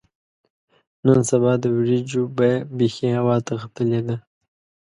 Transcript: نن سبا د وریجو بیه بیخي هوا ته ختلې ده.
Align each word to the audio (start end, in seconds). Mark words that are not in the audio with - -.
نن 1.05 1.19
سبا 1.29 1.51
د 1.61 1.65
وریجو 1.75 2.21
بیه 2.37 2.55
بیخي 2.77 3.09
هوا 3.17 3.37
ته 3.47 3.53
ختلې 3.63 4.01
ده. 4.07 4.15